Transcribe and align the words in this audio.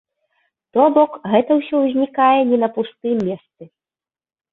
То 0.77 0.85
бок, 0.95 1.11
гэта 1.33 1.51
ўсё 1.59 1.81
ўзнікае 1.81 2.39
не 2.53 2.57
на 2.63 2.69
пустым 2.79 3.15
месцы. 3.29 3.63